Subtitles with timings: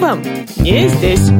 [0.00, 0.22] вам
[0.56, 1.30] не здесь.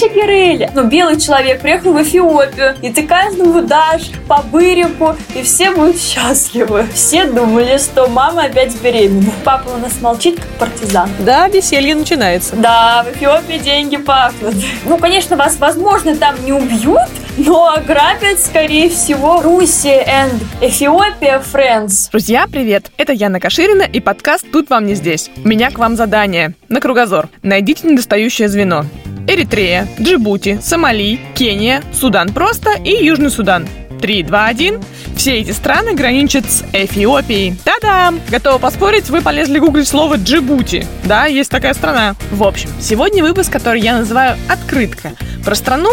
[0.00, 0.70] ну, Чигирели.
[0.74, 5.98] Ну, белый человек приехал в Эфиопию, и ты каждому дашь по бырику, и все будут
[5.98, 6.86] счастливы.
[6.94, 9.30] Все думали, что мама опять беременна.
[9.44, 11.10] Папа у нас молчит, как партизан.
[11.20, 12.56] Да, веселье начинается.
[12.56, 14.54] Да, в Эфиопии деньги пахнут.
[14.86, 22.10] Ну, конечно, вас, возможно, там не убьют, но ограбят, скорее всего, Руси and Эфиопия Friends.
[22.10, 22.90] Друзья, привет!
[22.96, 25.30] Это Яна Каширина и подкаст «Тут вам не здесь».
[25.44, 26.54] У меня к вам задание.
[26.68, 27.28] На кругозор.
[27.42, 28.84] Найдите недостающее звено.
[29.30, 33.68] Эритрея, Джибути, Сомали, Кения, Судан просто и Южный Судан.
[34.00, 34.82] 3, 2, 1.
[35.14, 37.54] Все эти страны граничат с Эфиопией.
[37.62, 38.18] Та-дам!
[38.28, 40.84] Готова поспорить, вы полезли гуглить слово Джибути.
[41.04, 42.16] Да, есть такая страна.
[42.32, 45.12] В общем, сегодня выпуск, который я называю «Открытка».
[45.44, 45.90] Про страну,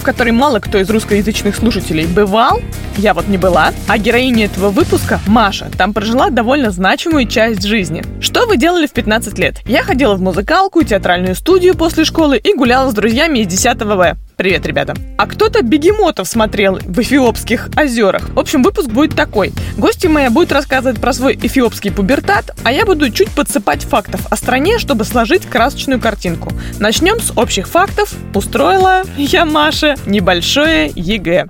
[0.00, 2.60] в которой мало кто из русскоязычных слушателей бывал,
[2.96, 8.02] я вот не была, а героиня этого выпуска, Маша, там прожила довольно значимую часть жизни.
[8.20, 9.60] Что вы делали в 15 лет?
[9.66, 14.16] Я ходила в музыкалку, театральную студию после школы и гуляла с друзьями из 10 В.
[14.40, 14.94] Привет, ребята.
[15.18, 18.30] А кто-то бегемотов смотрел в эфиопских озерах.
[18.30, 19.52] В общем, выпуск будет такой.
[19.76, 24.36] Гости моя будут рассказывать про свой эфиопский пубертат, а я буду чуть подсыпать фактов о
[24.36, 26.50] стране, чтобы сложить красочную картинку.
[26.78, 28.14] Начнем с общих фактов.
[28.34, 31.44] Устроила я Маше небольшое ЕГЭ.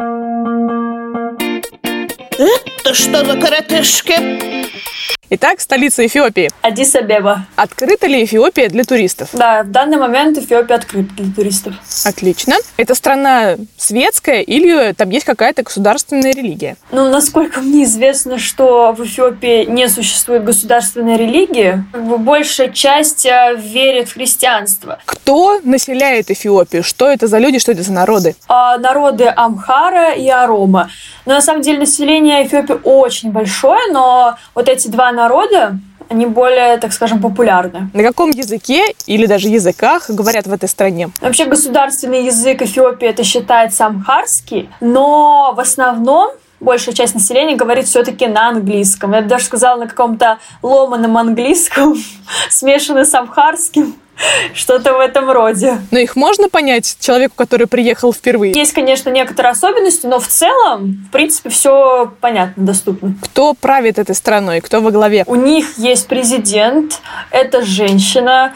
[2.40, 4.50] Это что за коротышки?
[5.32, 6.50] Итак, столица Эфиопии.
[6.60, 7.42] Аддис-Абеба.
[7.54, 9.28] Открыта ли Эфиопия для туристов?
[9.32, 11.74] Да, в данный момент Эфиопия открыта для туристов.
[12.04, 12.54] Отлично.
[12.76, 16.76] Это страна светская или там есть какая-то государственная религия?
[16.90, 23.24] Ну, насколько мне известно, что в Эфиопии не существует государственной религии, как бы большая часть
[23.24, 24.98] э, верит в христианство.
[25.04, 26.82] Кто населяет Эфиопию?
[26.82, 28.34] Что это за люди, что это за народы?
[28.48, 30.90] А народы Амхара и Оромо.
[31.24, 36.76] Но на самом деле население Эфиопии очень большое, но вот эти два народа, они более,
[36.78, 37.88] так скажем, популярны.
[37.94, 41.10] На каком языке или даже языках говорят в этой стране?
[41.20, 48.26] Вообще государственный язык Эфиопии это считается амхарский, но в основном большая часть населения говорит все-таки
[48.26, 49.12] на английском.
[49.12, 51.94] Я бы даже сказала на каком-то ломаном английском,
[52.50, 53.94] смешанный с амхарским.
[54.54, 55.78] Что-то в этом роде.
[55.90, 58.52] Но их можно понять человеку, который приехал впервые?
[58.52, 63.14] Есть, конечно, некоторые особенности, но в целом, в принципе, все понятно, доступно.
[63.22, 64.60] Кто правит этой страной?
[64.60, 65.24] Кто во главе?
[65.26, 67.00] У них есть президент,
[67.30, 68.54] это женщина,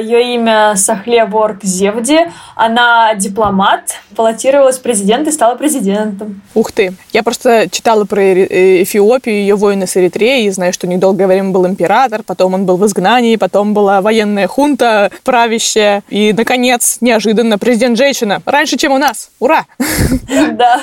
[0.00, 2.20] ее имя Сахле Ворк Зевди.
[2.56, 6.42] Она дипломат, баллотировалась в президент и стала президентом.
[6.54, 6.92] Ух ты.
[7.12, 11.26] Я просто читала про Эри- Эфиопию, ее войны с Эритреей, знаю, что у них долгое
[11.26, 16.98] время был император, потом он был в изгнании, потом была военная хунта правящая, и, наконец,
[17.00, 18.42] неожиданно, президент женщина.
[18.44, 19.30] Раньше, чем у нас.
[19.38, 19.64] Ура!
[20.52, 20.80] Да.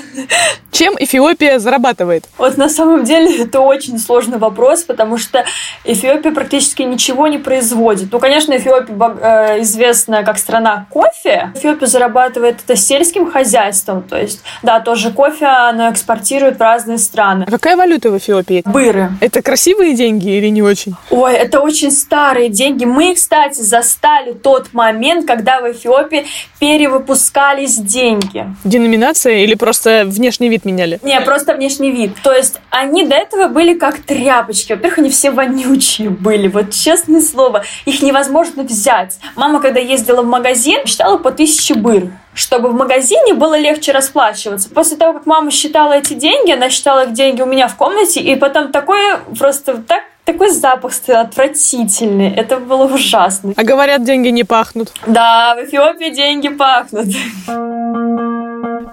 [0.72, 2.26] Чем Эфиопия зарабатывает?
[2.38, 5.44] Вот на самом деле это очень сложный вопрос, потому что
[5.86, 8.12] Эфиопия практически ничего не производит.
[8.12, 11.52] Ну, конечно, Эфиопия бог- э, известна как страна кофе.
[11.56, 14.04] Эфиопия зарабатывает это сельским хозяйством.
[14.04, 17.46] То есть, да, тоже кофе она экспортирует в разные страны.
[17.48, 18.62] А какая валюта в Эфиопии?
[18.66, 19.12] Быры.
[19.22, 20.96] Это красивые деньги или не очень?
[21.10, 22.86] Ой, это очень старые деньги.
[22.86, 26.26] Мы, кстати, застали тот момент, когда в Эфиопии
[26.60, 28.46] перевыпускались деньги.
[28.64, 31.00] Деноминация или просто внешний вид меняли?
[31.04, 32.14] Не, просто внешний вид.
[32.24, 34.74] То есть они до этого были как тряпочки.
[34.74, 36.48] Во-первых, они все вонючие были.
[36.48, 39.20] Вот честное слово, их невозможно взять.
[39.36, 44.70] Мама, когда ездила в магазин, считала по тысяче быр чтобы в магазине было легче расплачиваться.
[44.70, 48.22] После того, как мама считала эти деньги, она считала их деньги у меня в комнате,
[48.22, 52.34] и потом такое просто так такой запах стоял отвратительный.
[52.34, 53.54] Это было ужасно.
[53.58, 54.92] А говорят, деньги не пахнут.
[55.08, 57.08] Да, в Эфиопии деньги пахнут.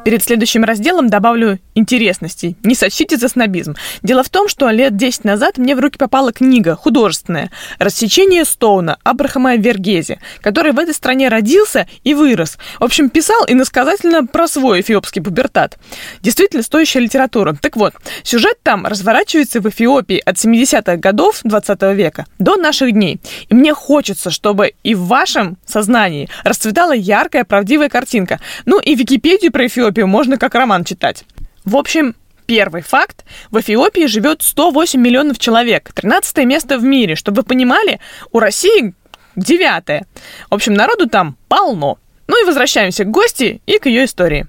[0.05, 2.57] Перед следующим разделом добавлю интересностей.
[2.63, 3.75] Не сочтите за снобизм.
[4.03, 8.99] Дело в том, что лет 10 назад мне в руки попала книга художественная «Рассечение Стоуна»
[9.03, 12.59] Абрахама Вергези, который в этой стране родился и вырос.
[12.79, 15.79] В общем, писал иносказательно про свой эфиопский пубертат.
[16.21, 17.57] Действительно стоящая литература.
[17.61, 23.21] Так вот, сюжет там разворачивается в Эфиопии от 70-х годов 20 века до наших дней.
[23.49, 28.41] И мне хочется, чтобы и в вашем сознании расцветала яркая, правдивая картинка.
[28.67, 31.25] Ну и Википедию про Эфиопию можно как роман читать.
[31.65, 32.15] В общем,
[32.47, 33.25] Первый факт.
[33.51, 35.91] В Эфиопии живет 108 миллионов человек.
[35.93, 37.17] 13 место в мире.
[37.17, 37.99] Чтобы вы понимали,
[38.31, 38.95] у России
[39.35, 40.07] девятое.
[40.49, 41.99] В общем, народу там полно.
[42.29, 44.47] Ну и возвращаемся к гости и к ее истории.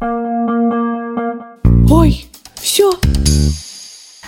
[1.92, 2.26] Ой,
[2.56, 2.92] все.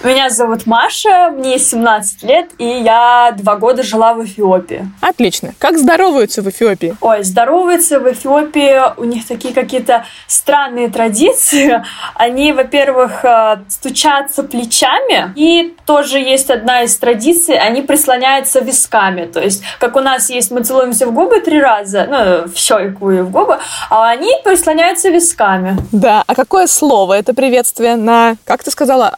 [0.02, 4.90] Меня зовут Маша, мне 17 лет, и я два года жила в Эфиопии.
[5.02, 5.54] Отлично.
[5.60, 6.96] Как здороваются в Эфиопии?
[7.02, 11.84] Ой, здороваются в Эфиопии, у них такие какие-то странные традиции.
[12.16, 19.26] Они, во-первых, э, стучатся плечами, и тоже есть одна из традиций, они прислоняются висками.
[19.26, 23.12] То есть, как у нас есть, мы целуемся в губы три раза, ну, в щеку
[23.12, 23.60] и в губы,
[23.90, 25.76] а они прислоняются висками.
[25.92, 29.18] Да, а какое слово это приветствие на, как ты сказала,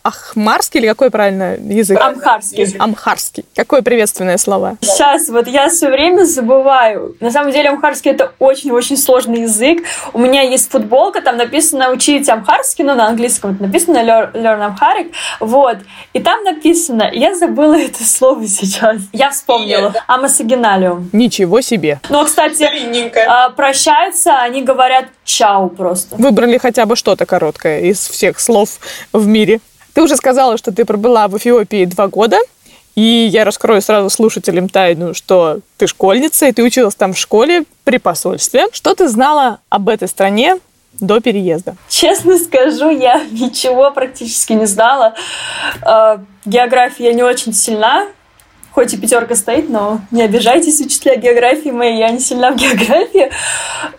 [0.72, 2.00] ахмарский или какой правильно язык?
[2.00, 2.76] Амхарский.
[2.80, 3.46] Амхарский.
[3.56, 4.78] Какое приветственное слово?
[4.82, 7.16] Сейчас вот я все время забываю.
[7.20, 9.84] На самом деле амхарский это очень-очень сложный язык.
[10.14, 14.76] У меня есть футболка, там написано учить амхарский, ну на английском это написано learn, learn
[14.76, 15.12] Amharic.
[15.40, 15.78] Вот.
[16.14, 18.98] И там написано, я забыла это слово сейчас.
[19.14, 19.94] Я вспомнила.
[20.08, 21.10] Амасагиналиум.
[21.14, 22.00] Ничего себе.
[22.10, 22.70] Но, кстати,
[23.28, 26.16] а, прощаются, они говорят чау просто.
[26.16, 28.80] Выбрали хотя бы что-то короткое из всех слов
[29.14, 29.60] в мире.
[29.94, 32.38] Ты уже сказала, что ты пробыла в Эфиопии два года,
[32.96, 37.64] и я раскрою сразу слушателям тайну, что ты школьница, и ты училась там в школе
[37.84, 38.68] при посольстве.
[38.74, 40.58] Что ты знала об этой стране
[41.00, 41.76] до переезда?
[41.88, 45.16] Честно скажу, я ничего практически не знала.
[45.86, 48.08] Э, География не очень сильна,
[48.72, 53.32] хоть и пятерка стоит, но не обижайтесь, учителя географии мои, я не сильна в географии.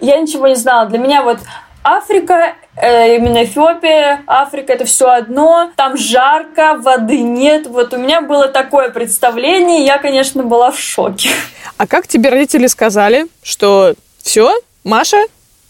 [0.01, 0.87] Я ничего не знала.
[0.89, 1.39] Для меня вот
[1.83, 5.71] Африка, именно Эфиопия, Африка это все одно.
[5.77, 7.67] Там жарко, воды нет.
[7.67, 11.31] Вот у меня было такое представление, я, конечно, была в шоке.
[11.77, 14.55] А как тебе родители сказали, что все,
[14.85, 15.19] Маша,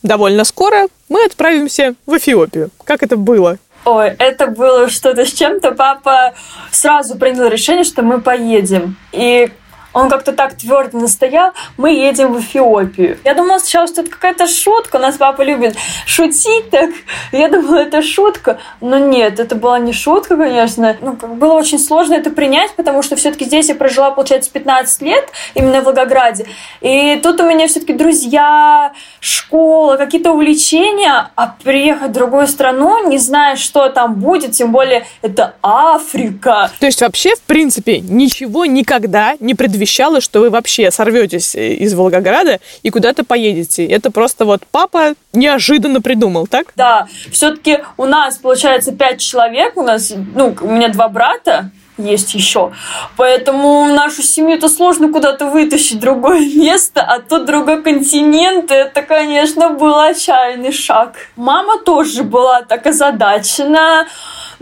[0.03, 2.71] довольно скоро мы отправимся в Эфиопию?
[2.85, 3.59] Как это было?
[3.85, 5.73] Ой, это было что-то с чем-то.
[5.73, 6.35] Папа
[6.71, 8.97] сразу принял решение, что мы поедем.
[9.11, 9.51] И
[9.93, 13.19] он как-то так твердо настоял, мы едем в Эфиопию.
[13.25, 16.91] Я думала сначала, что это какая-то шутка, у нас папа любит шутить так.
[17.33, 20.97] Я думала, это шутка, но нет, это была не шутка, конечно.
[21.01, 25.29] Ну, было очень сложно это принять, потому что все-таки здесь я прожила, получается, 15 лет,
[25.55, 26.47] именно в Волгограде.
[26.81, 33.19] И тут у меня все-таки друзья, школа, какие-то увлечения, а приехать в другую страну, не
[33.19, 36.71] зная, что там будет, тем более это Африка.
[36.81, 41.75] То есть вообще, в принципе, ничего никогда не предвещало предвещало, что вы вообще сорветесь э,
[41.75, 43.85] из Волгограда и куда-то поедете.
[43.85, 46.67] Это просто вот папа неожиданно придумал, так?
[46.77, 52.35] Да, все-таки у нас, получается, пять человек, у нас, ну, у меня два брата, есть
[52.35, 52.73] еще.
[53.17, 58.71] Поэтому нашу семью-то сложно куда-то вытащить другое место, а тут другой континент.
[58.71, 61.17] Это, конечно, был отчаянный шаг.
[61.35, 64.07] Мама тоже была так озадачена.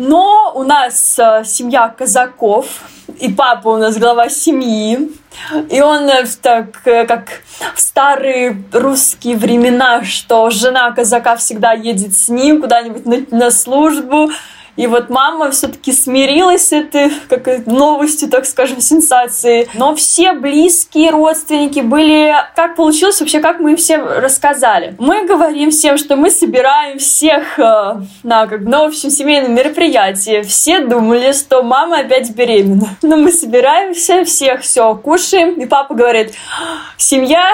[0.01, 2.67] Но у нас э, семья казаков,
[3.19, 5.11] и папа у нас глава семьи.
[5.69, 7.43] И он э, так, э, как
[7.75, 14.31] в старые русские времена, что жена казака всегда едет с ним куда-нибудь на, на службу,
[14.81, 19.69] и вот мама все-таки смирилась с этой как, новостью, так скажем, сенсацией.
[19.75, 22.35] Но все близкие родственники были...
[22.57, 24.95] Как получилось вообще, как мы им всем рассказали?
[24.99, 30.41] Мы говорим всем, что мы собираем всех э, на, как, на общем семейном мероприятии.
[30.45, 32.89] Все думали, что мама опять беременна.
[33.03, 35.61] Но мы собираемся, всех все кушаем.
[35.61, 36.33] И папа говорит,
[36.97, 37.53] семья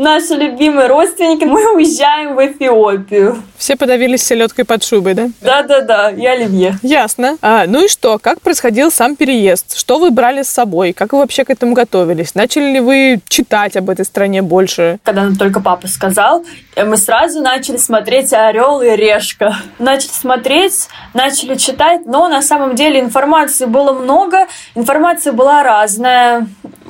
[0.00, 3.42] наши любимые родственники, мы уезжаем в Эфиопию.
[3.56, 5.28] Все подавились селедкой под шубой, да?
[5.42, 6.78] Да-да-да, и оливье.
[6.82, 7.36] Ясно.
[7.42, 8.18] А, ну и что?
[8.18, 9.76] Как происходил сам переезд?
[9.76, 10.94] Что вы брали с собой?
[10.94, 12.34] Как вы вообще к этому готовились?
[12.34, 14.98] Начали ли вы читать об этой стране больше?
[15.04, 19.56] Когда нам только папа сказал, э, мы сразу начали смотреть «Орел и решка».
[19.78, 26.46] Начали смотреть, начали читать, но на самом деле информации было много, информация была разная.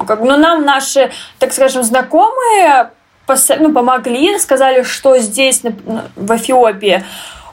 [0.06, 2.90] Как, ну, нам наши, так скажем, знакомые
[3.58, 5.62] ну, помогли, сказали, что здесь,
[6.16, 7.04] в Эфиопии,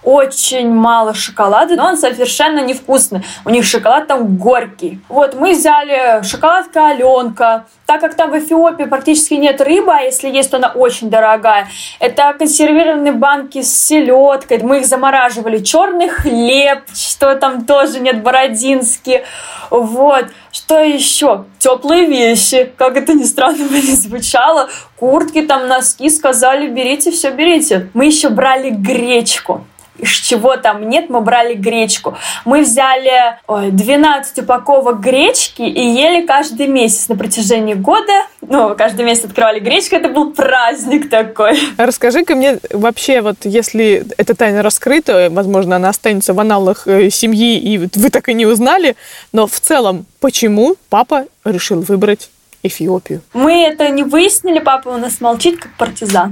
[0.07, 3.25] очень мало шоколада, но он совершенно невкусный.
[3.43, 5.01] У них шоколад там горький.
[5.09, 7.65] Вот, мы взяли шоколадка Аленка.
[7.85, 11.67] Так как там в Эфиопии практически нет рыбы, а если есть, то она очень дорогая.
[11.99, 14.63] Это консервированные банки с селедкой.
[14.63, 15.61] Мы их замораживали.
[15.61, 19.23] Черный хлеб, что там тоже нет, бородинский.
[19.69, 20.27] Вот.
[20.53, 21.43] Что еще?
[21.59, 22.71] Теплые вещи.
[22.77, 24.69] Как это ни странно бы не звучало.
[24.95, 26.09] Куртки, там носки.
[26.09, 27.89] Сказали, берите, все берите.
[27.93, 29.65] Мы еще брали гречку
[30.03, 32.17] чего там нет, мы брали гречку.
[32.45, 38.13] Мы взяли ой, 12 упаковок гречки и ели каждый месяц на протяжении года.
[38.41, 41.59] Ну, каждый месяц открывали гречку, это был праздник такой.
[41.77, 47.57] Расскажи-ка мне вообще, вот если эта тайна раскрыта, возможно, она останется в аналах э, семьи,
[47.57, 48.95] и вы так и не узнали,
[49.33, 52.29] но в целом, почему папа решил выбрать
[52.63, 53.21] Эфиопию?
[53.33, 56.31] Мы это не выяснили, папа у нас молчит, как партизан.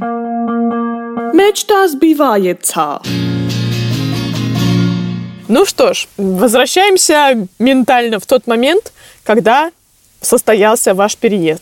[1.34, 3.02] Мечта сбивается.
[5.48, 9.72] Ну что ж, возвращаемся ментально в тот момент, когда
[10.22, 11.62] состоялся ваш переезд.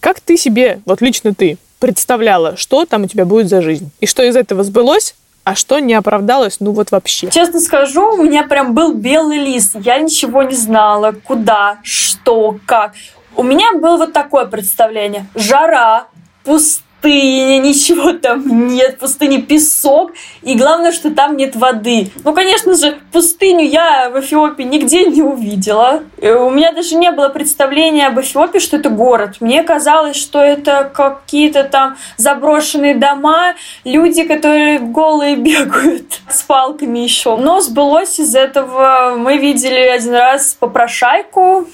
[0.00, 3.90] Как ты себе, вот лично ты, представляла, что там у тебя будет за жизнь?
[4.00, 7.30] И что из этого сбылось, а что не оправдалось, ну вот вообще?
[7.30, 9.76] Честно скажу, у меня прям был белый лист.
[9.76, 12.94] Я ничего не знала, куда, что, как.
[13.36, 15.26] У меня было вот такое представление.
[15.34, 16.08] Жара,
[16.44, 22.10] пустыня, пустыня, ничего там нет, пустыня песок, и главное, что там нет воды.
[22.24, 26.02] Ну, конечно же, пустыню я в Эфиопии нигде не увидела.
[26.20, 29.36] Э, у меня даже не было представления об Эфиопии, что это город.
[29.40, 33.54] Мне казалось, что это какие-то там заброшенные дома,
[33.84, 37.36] люди, которые голые бегают с палками еще.
[37.36, 39.14] Но сбылось из этого.
[39.16, 41.66] Мы видели один раз попрошайку,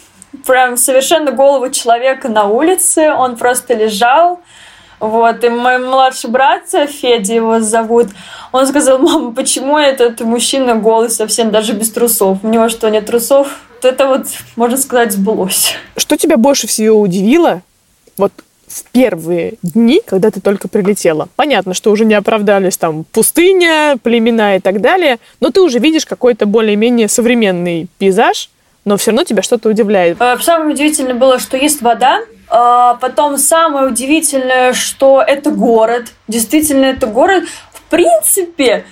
[0.47, 3.13] прям совершенно голову человека на улице.
[3.13, 4.41] Он просто лежал,
[5.01, 8.09] вот, и мой младший брат, Федя его зовут,
[8.53, 12.39] он сказал, мама, почему этот мужчина голый совсем, даже без трусов?
[12.43, 13.61] У него что, нет трусов?
[13.83, 14.27] Это вот,
[14.57, 15.75] можно сказать, сбылось.
[15.97, 17.63] Что тебя больше всего удивило
[18.17, 18.33] вот
[18.67, 21.29] в первые дни, когда ты только прилетела?
[21.37, 26.07] Понятно, что уже не оправдались там пустыня, племена и так далее, но ты уже видишь
[26.07, 28.51] какой-то более-менее современный пейзаж,
[28.85, 30.21] но все равно тебя что-то удивляет.
[30.21, 36.13] Э, самое удивительное было, что есть вода, потом самое удивительное, что это город.
[36.29, 37.45] Действительно, это город.
[37.73, 38.85] В принципе,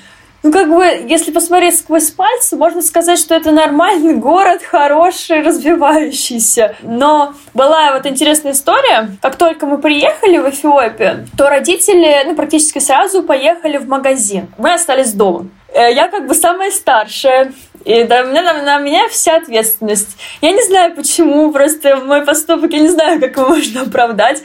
[0.45, 6.77] ну, как бы, если посмотреть сквозь пальцы, можно сказать, что это нормальный город, хороший, развивающийся.
[6.83, 9.09] Но была вот интересная история.
[9.23, 14.49] Как только мы приехали в Эфиопию, то родители, ну, практически сразу поехали в магазин.
[14.59, 15.49] Мы остались дома.
[15.73, 17.55] Э, я как бы самая старшая.
[17.85, 20.17] И да, на, на, на меня вся ответственность.
[20.41, 24.43] Я не знаю почему, просто мой поступок, я не знаю, как его можно оправдать.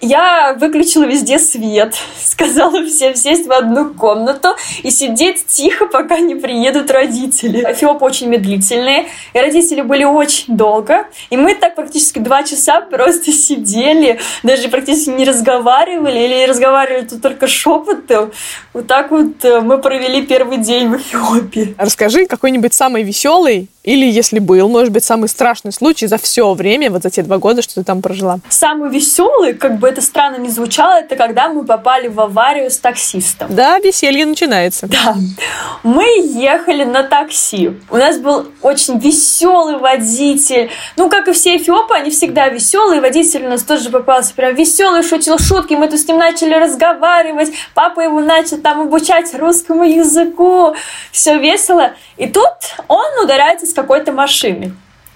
[0.00, 4.48] Я выключила везде свет, сказала всем сесть в одну комнату
[4.82, 7.60] и сидеть тихо, пока не приедут родители.
[7.60, 11.06] Эфиопы очень медлительные, и родители были очень долго.
[11.30, 17.22] И мы так практически два часа просто сидели, даже практически не разговаривали, или разговаривали тут
[17.22, 18.32] только шепотом.
[18.72, 21.76] Вот так вот э, мы провели первый день в Эфиопии.
[21.78, 26.90] Расскажи какой-нибудь самый веселый или, если был, может быть, самый страшный случай за все время,
[26.90, 28.38] вот за те два года, что ты там прожила?
[28.48, 32.78] Самый веселый, как бы это странно не звучало, это когда мы попали в аварию с
[32.78, 33.52] таксистом.
[33.52, 34.86] Да, веселье начинается.
[34.86, 35.16] Да.
[35.82, 37.72] Мы ехали на такси.
[37.90, 40.70] У нас был очень веселый водитель.
[40.96, 43.00] Ну, как и все эфиопы, они всегда веселые.
[43.00, 45.74] Водитель у нас тоже попался прям веселый, шутил шутки.
[45.74, 47.50] Мы тут с ним начали разговаривать.
[47.74, 50.74] Папа его начал там обучать русскому языку.
[51.10, 51.92] Все весело.
[52.16, 52.48] И тут
[52.88, 54.74] он ударяется с какой-то машины.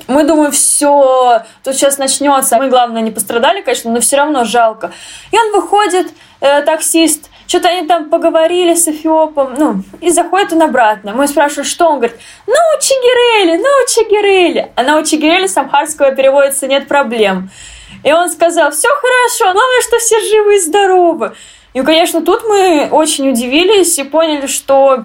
[0.09, 2.59] Мы думаем, все, тут сейчас начнется.
[2.59, 4.93] Мы, главное, не пострадали, конечно, но все равно жалко.
[5.33, 6.09] И он выходит,
[6.41, 11.12] э, таксист, что-то они там поговорили с Эфиопом, ну, и заходит он обратно.
[11.15, 14.73] Мы спрашиваем, что он говорит, ну, Чигирели, ну, Чигирели.
[14.75, 17.50] А на Чигирели с амхарского переводится «нет проблем».
[18.05, 21.35] И он сказал, все хорошо, главное, что все живы и здоровы.
[21.73, 25.05] И, конечно, тут мы очень удивились и поняли, что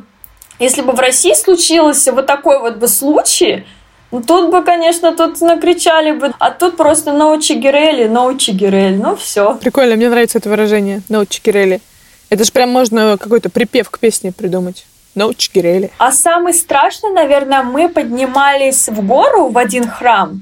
[0.62, 3.66] если бы в России случилось вот такой вот бы случай,
[4.12, 9.16] ну, тут бы, конечно, тут накричали бы, а тут просто no чигирели, no чигирель, ну
[9.16, 9.56] все.
[9.56, 11.82] Прикольно, мне нравится это выражение, no чигирели.
[12.30, 14.86] Это же прям можно какой-то припев к песне придумать.
[15.14, 15.92] No чигирели.
[15.98, 20.42] А самый страшный, наверное, мы поднимались в гору в один храм,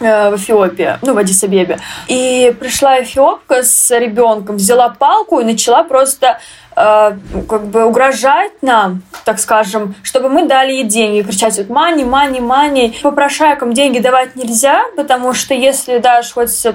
[0.00, 1.78] в Эфиопии, ну, в Адисабебе.
[2.06, 6.38] И пришла эфиопка с ребенком, взяла палку и начала просто
[6.80, 7.16] Э,
[7.48, 12.38] как бы угрожать нам, так скажем, чтобы мы дали ей деньги, кричать вот мани, мани,
[12.38, 12.96] мани.
[13.02, 16.66] Попрошайкам деньги давать нельзя, потому что если дашь хоть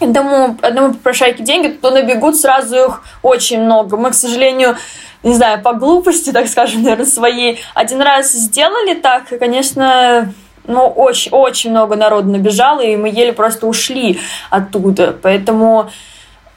[0.00, 3.96] одному, одному попрошайке деньги, то набегут сразу их очень много.
[3.96, 4.76] Мы, к сожалению,
[5.24, 10.32] не знаю, по глупости, так скажем, наверное, своей, один раз сделали так, и, конечно,
[10.66, 15.16] ну, очень, очень много народу набежало, и мы еле просто ушли оттуда.
[15.22, 15.90] Поэтому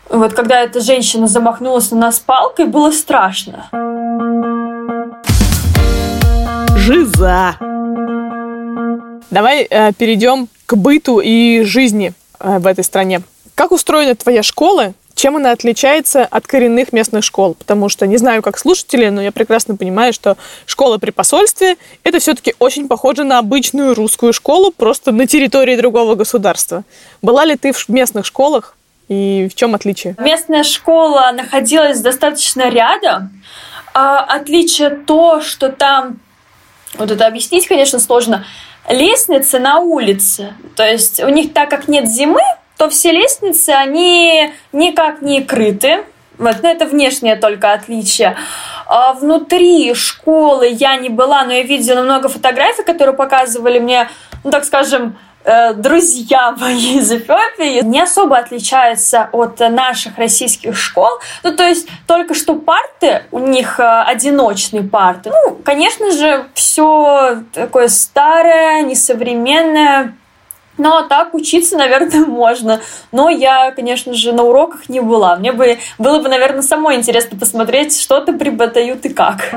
[0.10, 3.70] вот когда эта женщина замахнулась на нас палкой, было страшно.
[6.78, 7.56] Жиза!
[9.32, 13.22] Давай э, перейдем к быту и жизни э, в этой стране.
[13.56, 14.94] Как устроена твоя школа?
[15.16, 17.56] Чем она отличается от коренных местных школ?
[17.56, 22.20] Потому что не знаю, как слушатели, но я прекрасно понимаю, что школа при посольстве– это
[22.20, 26.84] все-таки очень похоже на обычную русскую школу, просто на территории другого государства.
[27.22, 28.76] Была ли ты в местных школах?
[29.08, 30.16] И в чем отличие?
[30.18, 33.42] Местная школа находилась достаточно рядом.
[33.94, 36.20] А отличие то, что там,
[36.96, 38.46] вот это объяснить, конечно, сложно,
[38.90, 40.54] лестницы на улице.
[40.76, 42.42] То есть у них, так как нет зимы,
[42.78, 46.04] то все лестницы, они никак не крыты.
[46.38, 48.36] Вот, но это внешнее только отличие.
[48.88, 54.10] А внутри школы я не была, но я видела много фотографий, которые показывали мне,
[54.44, 61.20] ну, так скажем, Э, друзья мои из Эфиопии не особо отличаются от наших российских школ.
[61.44, 65.30] Ну, то есть только что парты, у них э, одиночные парты.
[65.30, 70.16] Ну, конечно же, все такое старое, несовременное.
[70.78, 72.82] Но так учиться, наверное, можно.
[73.12, 75.36] Но я, конечно же, на уроках не была.
[75.36, 79.54] Мне бы было бы, наверное, самой интересно посмотреть, что там преподают и как.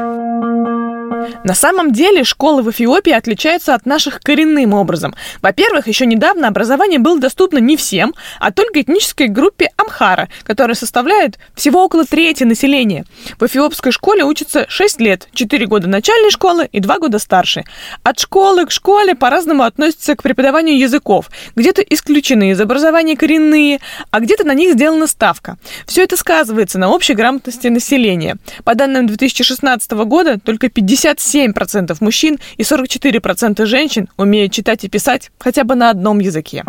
[1.44, 5.14] На самом деле школы в Эфиопии отличаются от наших коренным образом.
[5.40, 11.38] Во-первых, еще недавно образование было доступно не всем, а только этнической группе Амхара, которая составляет
[11.54, 13.04] всего около трети населения.
[13.38, 17.64] В эфиопской школе учатся 6 лет, 4 года начальной школы и 2 года старше.
[18.02, 21.30] От школы к школе по-разному относятся к преподаванию языков.
[21.56, 25.56] Где-то исключены из образования коренные, а где-то на них сделана ставка.
[25.86, 28.36] Все это сказывается на общей грамотности населения.
[28.64, 35.30] По данным 2016 года, только 50 57% мужчин и 44% женщин умеют читать и писать
[35.38, 36.64] хотя бы на одном языке.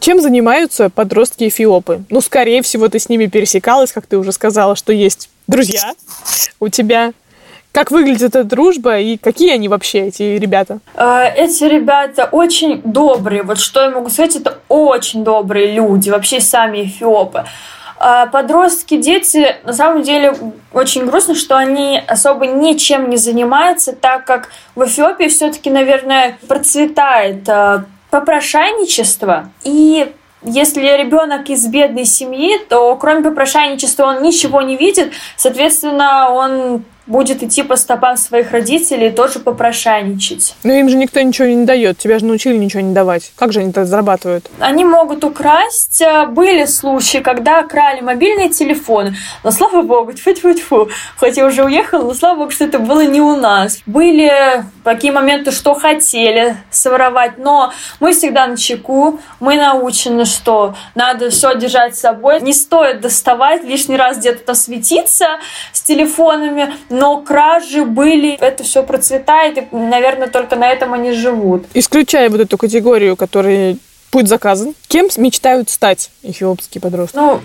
[0.00, 2.02] Чем занимаются подростки эфиопы?
[2.10, 5.94] Ну, скорее всего, ты с ними пересекалась, как ты уже сказала, что есть друзья
[6.58, 7.12] у тебя.
[7.70, 10.80] Как выглядит эта дружба и какие они вообще, эти ребята?
[10.94, 13.44] Э, эти ребята очень добрые.
[13.44, 17.44] Вот что я могу сказать, это очень добрые люди, вообще сами эфиопы.
[18.04, 20.34] А подростки, дети, на самом деле,
[20.72, 27.48] очень грустно, что они особо ничем не занимаются, так как в Эфиопии все-таки, наверное, процветает
[27.48, 29.50] а, попрошайничество.
[29.62, 36.82] И если ребенок из бедной семьи, то кроме попрошайничества он ничего не видит, соответственно, он
[37.06, 40.54] будет идти по стопам своих родителей и тоже попрошайничать.
[40.62, 41.98] Но им же никто ничего не дает.
[41.98, 43.32] Тебя же научили ничего не давать.
[43.36, 44.48] Как же они так зарабатывают?
[44.60, 46.00] Они могут украсть.
[46.00, 49.16] Э, были случаи, когда крали мобильные телефоны.
[49.42, 52.78] Но слава богу, тьфу тьфу тьфу Хоть я уже уехала, но слава богу, что это
[52.78, 53.78] было не у нас.
[53.86, 59.20] Были такие моменты, что хотели своровать, но мы всегда на чеку.
[59.40, 62.40] Мы научены, что надо все держать с собой.
[62.40, 65.26] Не стоит доставать, лишний раз где-то светиться
[65.72, 71.64] с телефонами но кражи были, это все процветает, и, наверное, только на этом они живут.
[71.74, 73.78] Исключая вот эту категорию, которые
[74.12, 74.74] путь заказан.
[74.88, 77.16] Кем мечтают стать эфиопские подростки?
[77.16, 77.40] Ну,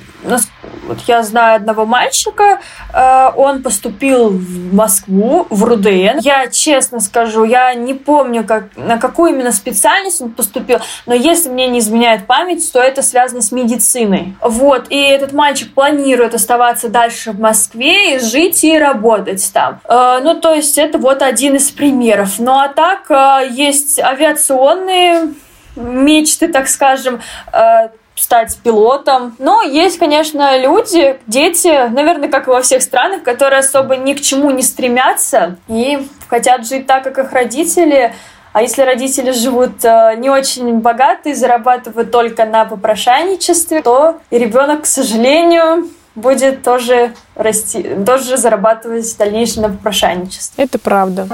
[0.88, 2.60] вот я знаю одного мальчика,
[2.94, 6.20] э, он поступил в Москву, в РУДН.
[6.22, 11.50] Я честно скажу, я не помню, как, на какую именно специальность он поступил, но если
[11.50, 14.36] мне не изменяет память, то это связано с медициной.
[14.42, 19.80] Вот, и этот мальчик планирует оставаться дальше в Москве и жить и работать там.
[19.86, 22.40] Э, ну, то есть это вот один из примеров.
[22.40, 25.34] Ну, а так э, есть авиационные
[25.78, 27.22] мечты, так скажем,
[27.54, 29.36] э, стать пилотом.
[29.40, 34.22] Но есть, конечно, люди, дети, наверное, как и во всех странах, которые особо ни к
[34.22, 38.14] чему не стремятся и хотят жить так, как их родители.
[38.54, 44.40] А если родители живут э, не очень богато и зарабатывают только на попрошайничестве, то и
[44.40, 50.64] ребенок, к сожалению, будет тоже расти, тоже зарабатывать в дальнейшем на попрошайничестве.
[50.64, 51.28] Это правда.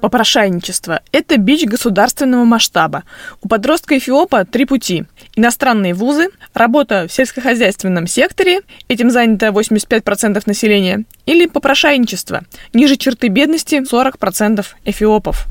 [0.00, 3.04] Попрошайничество– это бич государственного масштаба.
[3.42, 5.04] У подростка Эфиопа три пути.
[5.36, 13.82] Иностранные вузы, работа в сельскохозяйственном секторе, этим занято 85% населения, или попрошайничество, ниже черты бедности
[13.82, 15.46] 40% эфиопов.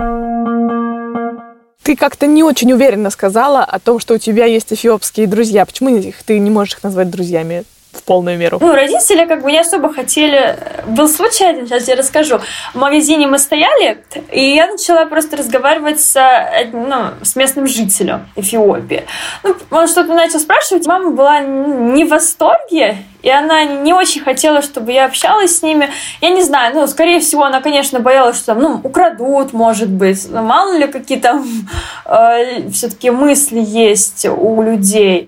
[1.84, 5.66] Ты как-то не очень уверенно сказала о том, что у тебя есть эфиопские друзья.
[5.66, 7.64] Почему ты не можешь их назвать друзьями?
[7.92, 8.58] В полную меру?
[8.62, 10.58] Ну, родители как бы не особо хотели.
[10.88, 12.40] Был случай один, сейчас я расскажу.
[12.74, 16.16] В магазине мы стояли, и я начала просто разговаривать с,
[16.72, 19.06] ну, с местным жителем Эфиопии.
[19.44, 20.86] Ну, он что-то начал спрашивать.
[20.86, 25.90] Мама была не в восторге, и она не очень хотела, чтобы я общалась с ними.
[26.22, 30.28] Я не знаю, ну, скорее всего, она, конечно, боялась, что ну, украдут, может быть.
[30.30, 31.46] Ну, мало ли, какие там
[32.06, 35.26] э, все-таки мысли есть у людей.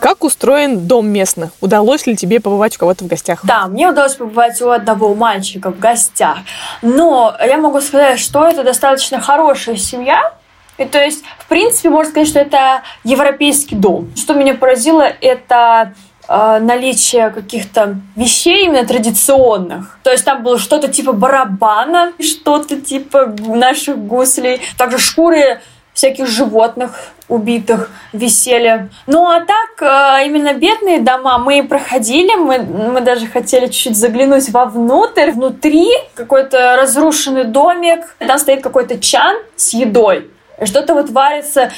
[0.00, 1.50] Как устроен дом местных?
[1.60, 3.40] Удалось ли тебе побывать у кого-то в гостях?
[3.44, 6.38] Да, мне удалось побывать у одного мальчика в гостях.
[6.82, 10.32] Но я могу сказать, что это достаточно хорошая семья,
[10.78, 14.10] и то есть, в принципе, можно сказать, что это европейский дом.
[14.14, 15.94] Что меня поразило, это
[16.28, 19.98] э, наличие каких-то вещей именно традиционных.
[20.02, 24.60] То есть там было что-то типа барабана, что-то типа наших гуслей.
[24.76, 25.60] Также шкуры
[25.94, 28.88] всяких животных убитых висели.
[29.06, 34.48] Ну а так, э, именно бедные дома мы проходили, мы, мы даже хотели чуть-чуть заглянуть
[34.50, 35.30] вовнутрь.
[35.32, 40.30] Внутри какой-то разрушенный домик, там стоит какой-то чан с едой.
[40.64, 41.70] Что-то вот варится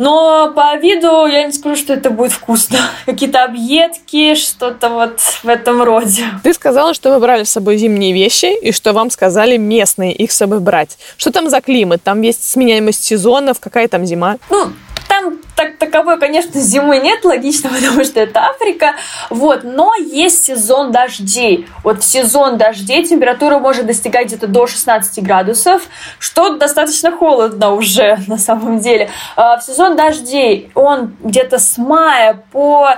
[0.00, 2.78] Но по виду я не скажу, что это будет вкусно.
[3.04, 6.24] Какие-то объедки, что-то вот в этом роде.
[6.42, 10.32] Ты сказала, что вы брали с собой зимние вещи и что вам сказали местные их
[10.32, 10.96] с собой брать.
[11.18, 12.02] Что там за климат?
[12.02, 14.38] Там есть сменяемость сезонов, какая там зима?
[14.48, 14.72] Ну,
[15.20, 18.94] там так таковой, конечно, зимы нет, логично, потому что это Африка.
[19.28, 21.68] Вот, но есть сезон дождей.
[21.84, 25.82] Вот в сезон дождей температура может достигать где-то до 16 градусов,
[26.18, 29.10] что достаточно холодно уже на самом деле.
[29.36, 32.96] А в сезон дождей он где-то с мая по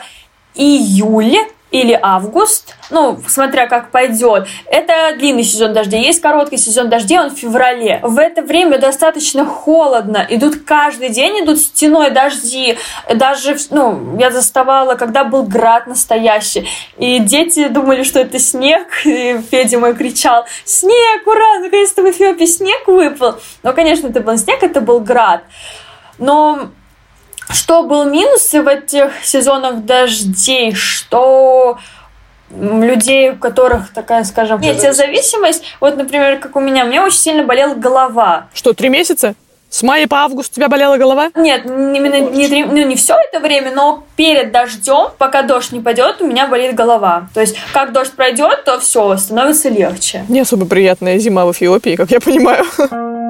[0.54, 1.38] июль
[1.72, 4.46] или август, ну, смотря как пойдет.
[4.66, 6.04] Это длинный сезон дождей.
[6.04, 7.98] Есть короткий сезон дождей, он в феврале.
[8.02, 10.24] В это время достаточно холодно.
[10.28, 12.76] Идут каждый день, идут стеной дожди.
[13.12, 16.68] Даже, ну, я заставала, когда был град настоящий.
[16.98, 18.87] И дети думали, что это снег.
[19.04, 23.37] И Федя мой кричал, снег, ура, наконец-то в Эфиопии снег выпал.
[23.62, 25.42] Но, конечно, это был снег, это был град.
[26.18, 26.68] Но
[27.50, 31.78] что был минусы в этих сезонах дождей, что
[32.50, 37.44] людей, у которых такая, скажем, зависимость, вот, например, как у меня, у меня очень сильно
[37.44, 38.48] болела голова.
[38.52, 39.35] Что, три месяца?
[39.72, 41.31] С мая по август у тебя болела голова?
[41.35, 45.81] Нет, именно не, три, ну, не все это время, но перед дождем, пока дождь не
[45.81, 47.28] пойдет, у меня болит голова.
[47.33, 50.26] То есть, как дождь пройдет, то все, становится легче.
[50.28, 52.66] Не особо приятная зима в Эфиопии, как я понимаю.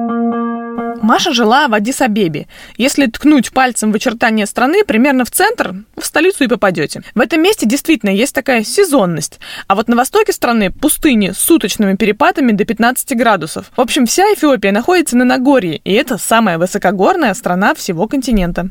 [1.01, 2.47] Маша жила в Адис-Абебе.
[2.77, 7.01] Если ткнуть пальцем в очертания страны, примерно в центр, в столицу и попадете.
[7.13, 9.39] В этом месте действительно есть такая сезонность.
[9.67, 13.71] А вот на востоке страны пустыни с суточными перепадами до 15 градусов.
[13.75, 18.69] В общем, вся Эфиопия находится на Нагорье, и это самая высокогорная страна всего континента.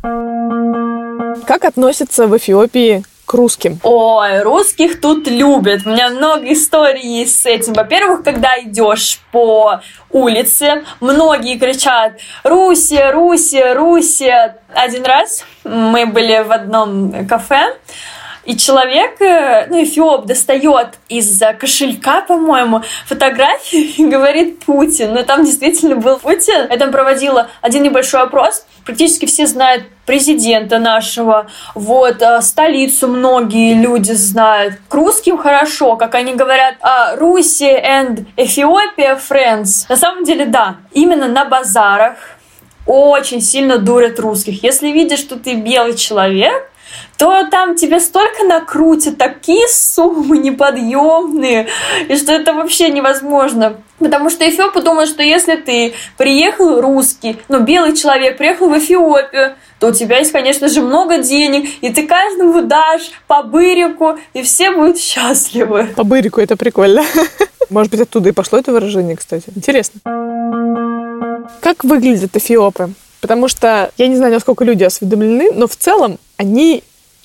[1.46, 3.80] Как относятся в Эфиопии русским?
[3.82, 5.82] Ой, русских тут любят.
[5.84, 7.72] У меня много историй есть с этим.
[7.72, 12.14] Во-первых, когда идешь по улице, многие кричат
[12.44, 14.32] «Руси, Руси, Руси».
[14.74, 17.76] Один раз мы были в одном кафе,
[18.44, 25.12] и человек, э, ну, эфиоп, достает из-за кошелька, по-моему, фотографию и говорит Путин.
[25.12, 26.66] Но там действительно был Путин.
[26.68, 28.66] Я там проводила один небольшой опрос.
[28.84, 34.74] Практически все знают президента нашего, вот, э, столицу многие люди знают.
[34.88, 39.86] К русским хорошо, как они говорят, а, Руси and Ethiopia friends.
[39.88, 42.16] На самом деле, да, именно на базарах
[42.86, 44.64] очень сильно дурят русских.
[44.64, 46.71] Если видишь, что ты белый человек,
[47.18, 51.68] то там тебе столько накрутят, такие суммы неподъемные,
[52.08, 53.76] и что это вообще невозможно.
[53.98, 59.54] Потому что Эфиопы думают, что если ты приехал русский, ну, белый человек, приехал в Эфиопию,
[59.78, 64.42] то у тебя есть, конечно же, много денег, и ты каждому дашь по бырику, и
[64.42, 65.88] все будут счастливы.
[65.96, 67.04] По бырику это прикольно.
[67.70, 69.44] Может быть, оттуда и пошло это выражение, кстати.
[69.54, 70.00] Интересно.
[71.60, 72.90] Как выглядят эфиопы?
[73.20, 76.82] Потому что я не знаю, насколько люди осведомлены, но в целом они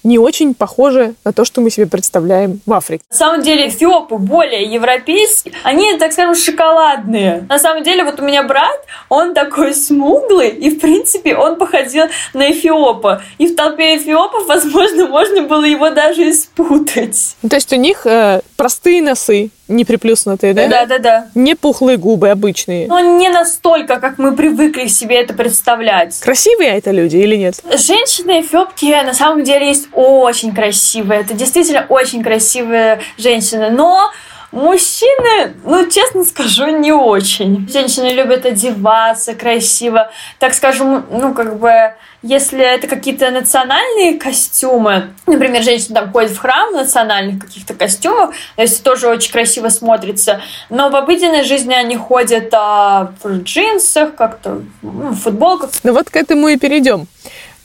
[0.07, 3.03] не очень похожи на то, что мы себе представляем в Африке.
[3.11, 7.45] На самом деле эфиопы более европейские, они, так скажем, шоколадные.
[7.49, 12.05] На самом деле вот у меня брат, он такой смуглый, и в принципе он походил
[12.33, 13.21] на эфиопа.
[13.37, 17.35] И в толпе эфиопов, возможно, можно было его даже испутать.
[17.47, 20.67] То есть у них э, простые носы, не приплюснутые, да?
[20.67, 21.27] Да, да, да.
[21.35, 22.87] Не пухлые губы обычные.
[22.87, 26.19] Но не настолько, как мы привыкли себе это представлять.
[26.19, 27.55] Красивые это люди или нет?
[27.65, 31.21] Женщины эфиопки на самом деле есть очень красивые.
[31.21, 33.69] Это действительно очень красивые женщины.
[33.69, 34.11] Но
[34.51, 37.67] Мужчины, ну, честно скажу, не очень.
[37.69, 40.09] Женщины любят одеваться красиво.
[40.39, 46.39] Так скажем, ну, как бы, если это какие-то национальные костюмы, например, женщина там ходит в
[46.39, 50.41] храм в национальных каких-то костюмах, то есть тоже очень красиво смотрится.
[50.69, 55.71] Но в обыденной жизни они ходят а, в джинсах, как-то ну, в футболках.
[55.83, 57.07] Ну вот к этому и перейдем.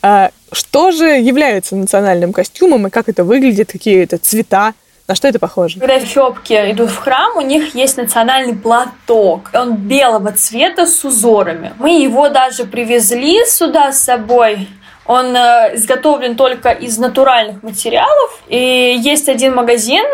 [0.01, 4.73] А, что же является национальным костюмом и как это выглядит, какие это цвета?
[5.07, 5.79] На что это похоже?
[5.79, 9.49] Когда эфиопки идут в храм, у них есть национальный платок.
[9.53, 11.73] Он белого цвета с узорами.
[11.77, 14.69] Мы его даже привезли сюда с собой.
[15.05, 18.41] Он э, изготовлен только из натуральных материалов.
[18.47, 20.05] И есть один магазин,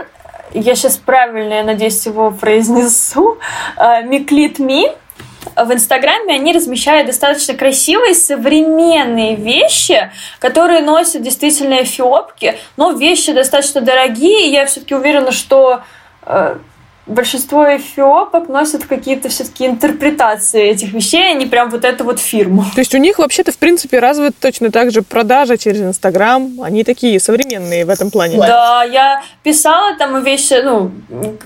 [0.54, 3.38] я сейчас правильно, я надеюсь, его произнесу,
[4.06, 4.92] Миклит Ми.
[5.56, 13.82] В Инстаграме они размещают достаточно красивые современные вещи, которые носят действительно эфиопки, но вещи достаточно
[13.82, 15.82] дорогие, и я все-таки уверена, что
[16.24, 16.58] э,
[17.10, 22.66] большинство эфиопок носят какие-то все-таки интерпретации этих вещей, а не прям вот эту вот фирму.
[22.74, 26.62] То есть у них вообще-то, в принципе, развит точно так же продажа через Инстаграм.
[26.62, 28.38] Они такие современные в этом плане.
[28.38, 30.92] Да, я писала там вещи, ну,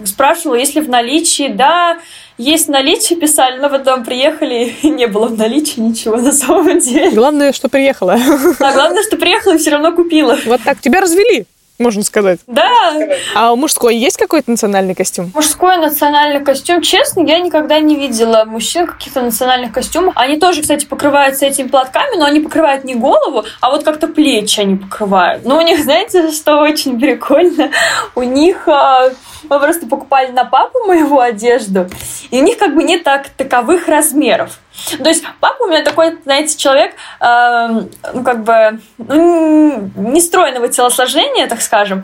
[0.05, 1.97] спрашивала, есть ли в наличии, да,
[2.37, 7.11] есть наличие писали, но потом приехали, и не было в наличии ничего на самом деле.
[7.11, 8.17] Главное, что приехала.
[8.59, 10.37] А главное, что приехала и все равно купила.
[10.45, 11.45] Вот так тебя развели
[11.79, 12.39] можно сказать.
[12.47, 12.93] Да.
[13.35, 15.31] А у мужской есть какой-то национальный костюм?
[15.33, 20.13] Мужской национальный костюм, честно, я никогда не видела мужчин каких-то национальных костюмов.
[20.15, 24.59] Они тоже, кстати, покрываются этими платками, но они покрывают не голову, а вот как-то плечи
[24.59, 25.45] они покрывают.
[25.45, 27.71] Но у них, знаете, что очень прикольно?
[28.15, 29.11] У них а,
[29.49, 31.87] мы просто покупали на папу моего одежду,
[32.31, 34.59] и у них как бы нет так, таковых размеров.
[34.97, 37.67] То есть папа у меня такой, знаете, человек, э,
[38.13, 42.03] ну, как бы, ну, нестройного телосложения, так скажем.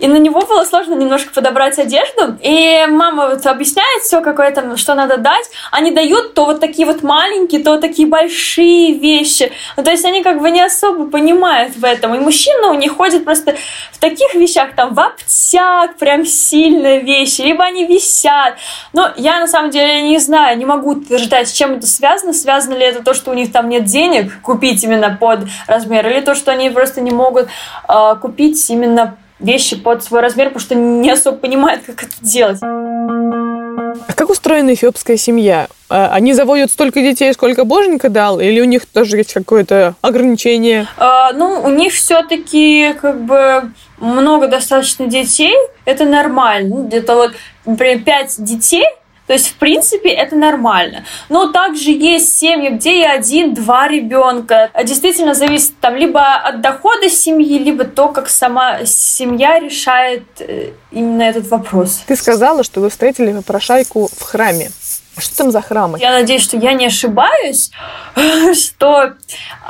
[0.00, 2.36] И на него было сложно немножко подобрать одежду.
[2.42, 5.46] И мама вот объясняет все, какое там, что надо дать.
[5.70, 9.50] Они дают то вот такие вот маленькие, то такие большие вещи.
[9.76, 12.14] Ну, то есть они как бы не особо понимают в этом.
[12.14, 13.56] И мужчина у них ходит просто
[13.92, 17.40] в таких вещах, там, в аптяк, прям сильные вещи.
[17.40, 18.54] Либо они висят.
[18.92, 22.32] Но я, на самом деле, не знаю, не могу утверждать, с чем это связано связано?
[22.32, 26.20] Связано ли это то, что у них там нет денег купить именно под размер, или
[26.20, 27.46] то, что они просто не могут
[27.88, 32.58] э, купить именно вещи под свой размер, потому что не особо понимают, как это делать.
[32.60, 35.68] А как устроена эфиопская семья?
[35.88, 40.88] А, они заводят столько детей, сколько боженька дал, или у них тоже есть какое-то ограничение?
[40.96, 46.76] А, ну, у них все-таки как бы много достаточно детей, это нормально.
[46.76, 47.32] Ну, где-то вот,
[47.64, 48.86] например, пять детей–
[49.26, 51.04] то есть, в принципе, это нормально.
[51.28, 54.70] Но также есть семьи, где и один-два ребенка.
[54.84, 61.22] Действительно зависит там либо от дохода семьи, либо то, как сама семья решает э, именно
[61.22, 62.02] этот вопрос.
[62.06, 64.70] Ты сказала, что вы встретили попрошайку в храме.
[65.18, 65.98] Что там за храмы?
[66.00, 67.70] Я надеюсь, что я не ошибаюсь,
[68.54, 69.12] что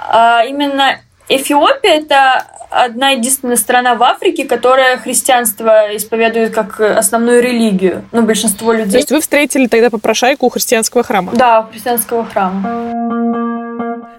[0.09, 8.05] а, именно Эфиопия это одна единственная страна в Африке, которая христианство исповедует как основную религию.
[8.13, 8.93] Ну, большинство людей.
[8.93, 11.33] То есть вы встретили тогда попрошайку у христианского храма?
[11.35, 13.52] Да, у христианского храма.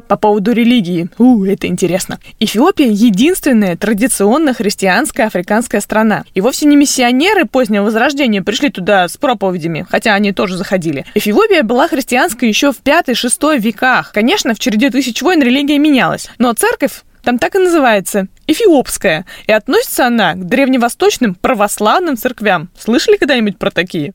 [0.07, 1.09] По поводу религии.
[1.17, 2.19] У, это интересно.
[2.39, 6.23] Эфиопия– единственная традиционно христианская африканская страна.
[6.33, 11.05] И вовсе не миссионеры позднего Возрождения пришли туда с проповедями, хотя они тоже заходили.
[11.15, 14.11] Эфиопия была христианской еще в 5-6 веках.
[14.11, 16.29] Конечно, в череде тысяч войн религия менялась.
[16.37, 19.25] Но церковь там так и называется– эфиопская.
[19.47, 22.69] И относится она к древневосточным православным церквям.
[22.77, 24.13] Слышали когда-нибудь про такие?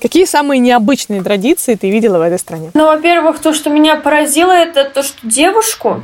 [0.00, 2.70] Какие самые необычные традиции ты видела в этой стране?
[2.74, 6.02] Ну, во-первых, то, что меня поразило, это то, что девушку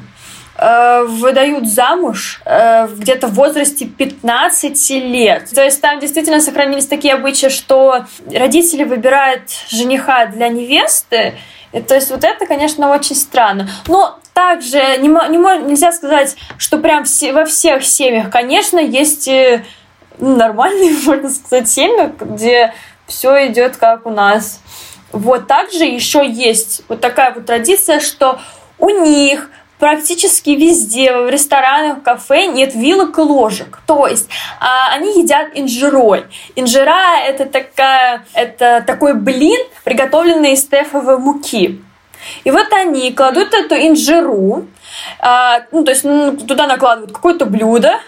[0.57, 5.51] э, выдают замуж э, где-то в возрасте 15 лет.
[5.55, 11.35] То есть там действительно сохранились такие обычаи, что родители выбирают жениха для невесты,
[11.89, 13.69] то есть вот это, конечно, очень странно.
[13.89, 19.29] Но также не, не, нельзя сказать, что прям все, во всех семьях, конечно, есть
[20.19, 22.73] нормальные, можно сказать, семьи, где
[23.15, 24.61] все идет как у нас.
[25.13, 28.41] Вот также еще есть вот такая вот традиция, что
[28.79, 33.81] у них практически везде, в ресторанах, в кафе нет вилок и ложек.
[33.87, 36.25] То есть а, они едят инжирой.
[36.57, 41.81] Инжира– это, такая, это такой блин, приготовленный из тефовой муки.
[42.43, 44.67] И вот они кладут эту инжиру,
[45.21, 48.01] а, ну, то есть ну, туда накладывают какое-то блюдо,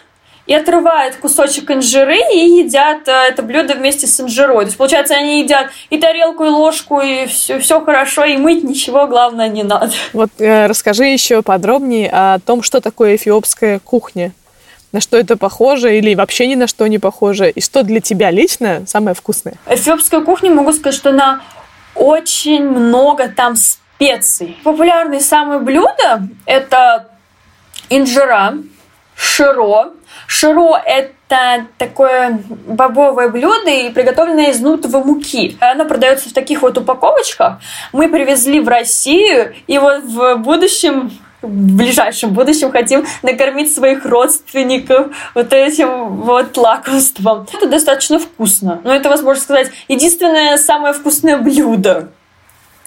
[0.47, 4.61] и отрывают кусочек инжиры и едят э, это блюдо вместе с инжирой.
[4.61, 8.63] То есть, получается, они едят и тарелку, и ложку, и все, все хорошо, и мыть
[8.65, 9.93] ничего, главное, не надо.
[10.13, 14.33] Вот э, расскажи еще подробнее о том, что такое эфиопская кухня.
[14.93, 17.51] На что это похоже или вообще ни на что не похоже?
[17.51, 19.55] И что для тебя лично самое вкусное?
[19.69, 21.41] Эфиопская кухня, могу сказать, что она
[21.95, 24.57] очень много там специй.
[24.63, 27.09] Популярные самые блюда– это
[27.91, 28.55] инжира,
[29.17, 29.93] широ,
[30.27, 35.57] Широ– это такое бобовое блюдо, и приготовленное из нутовой муки.
[35.61, 37.59] Оно продается в таких вот упаковочках.
[37.93, 41.11] Мы привезли в Россию, и вот в будущем
[41.43, 47.47] в ближайшем будущем хотим накормить своих родственников вот этим вот лакомством.
[47.53, 48.81] Это достаточно вкусно.
[48.83, 52.09] Но это, возможно сказать, единственное самое вкусное блюдо.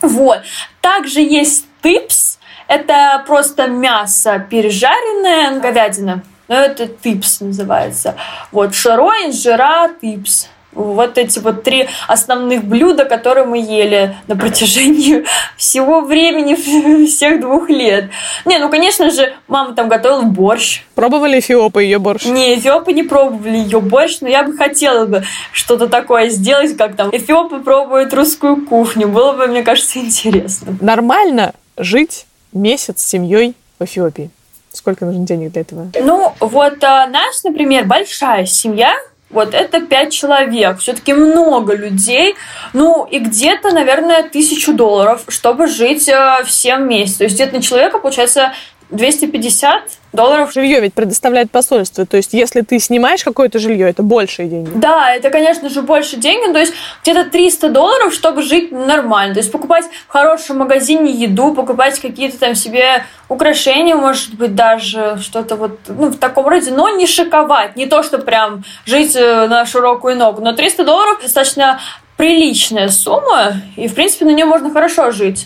[0.01, 0.39] Вот.
[0.81, 2.38] Также есть типс.
[2.69, 8.15] Это просто мясо пережаренное, говядина но ну, это типс называется.
[8.51, 10.47] Вот шаро, инжира, типс.
[10.71, 15.25] Вот эти вот три основных блюда, которые мы ели на протяжении
[15.57, 18.09] всего времени, всех двух лет.
[18.45, 20.83] Не, ну, конечно же, мама там готовила борщ.
[20.95, 22.25] Пробовали эфиопы ее борщ?
[22.25, 26.95] Не, эфиопы не пробовали ее борщ, но я бы хотела бы что-то такое сделать, как
[26.95, 29.07] там эфиопы пробуют русскую кухню.
[29.07, 30.77] Было бы, мне кажется, интересно.
[30.81, 34.29] Нормально жить месяц с семьей в Эфиопии?
[34.71, 35.91] Сколько нужно денег для этого?
[35.99, 38.93] Ну, вот а, наш, например, большая семья,
[39.29, 40.79] Вот это пять человек.
[40.79, 42.35] Все-таки много людей.
[42.73, 47.19] Ну, и где-то, наверное, тысячу долларов, чтобы жить э, всем вместе.
[47.19, 48.53] То есть где-то на человека, получается,
[48.91, 50.51] 250 долларов.
[50.51, 52.05] Жилье ведь предоставляет посольство.
[52.05, 54.71] То есть, если ты снимаешь какое-то жилье, это большие деньги.
[54.75, 56.53] Да, это, конечно же, больше денег.
[56.53, 56.73] То есть,
[57.03, 59.35] где-то 300 долларов, чтобы жить нормально.
[59.35, 65.19] То есть, покупать в хорошем магазине еду, покупать какие-то там себе украшения, может быть, даже
[65.21, 67.75] что-то вот ну, в таком роде, но не шиковать.
[67.75, 70.41] Не то, что прям жить э, на широкую ногу.
[70.41, 71.79] Но 300 долларов достаточно
[72.17, 75.45] приличная сумма, и, в принципе, на нее можно хорошо жить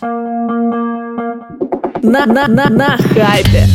[2.04, 3.66] на, на, на, на хайпе.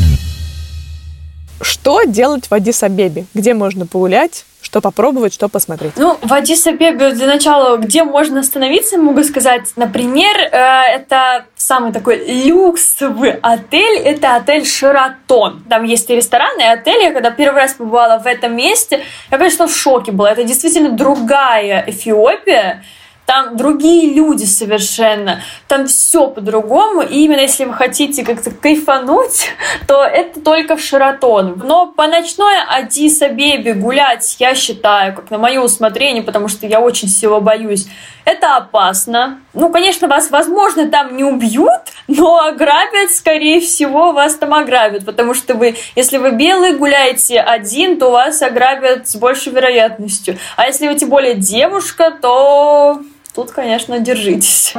[1.60, 3.24] Что делать в Адис-Абебе?
[3.34, 4.44] Где можно погулять?
[4.60, 5.92] Что попробовать, что посмотреть?
[5.96, 12.44] Ну, в Адис-Абебе для начала, где можно остановиться, могу сказать, например, э, это самый такой
[12.44, 15.64] люксовый отель, это отель Шератон.
[15.68, 17.04] Там есть и рестораны, и отели.
[17.04, 20.32] Я когда первый раз побывала в этом месте, я, конечно, в шоке была.
[20.32, 22.84] Это действительно другая Эфиопия
[23.28, 29.50] там другие люди совершенно, там все по-другому, и именно если вы хотите как-то кайфануть,
[29.86, 31.60] то это только в Шаратон.
[31.62, 36.80] Но по ночной Адис Абебе гулять, я считаю, как на мое усмотрение, потому что я
[36.80, 37.86] очень всего боюсь,
[38.24, 39.40] это опасно.
[39.52, 45.34] Ну, конечно, вас, возможно, там не убьют, но ограбят, скорее всего, вас там ограбят, потому
[45.34, 50.38] что вы, если вы белый гуляете один, то вас ограбят с большей вероятностью.
[50.56, 53.02] А если вы тем более девушка, то
[53.38, 54.74] Тут, конечно, держитесь.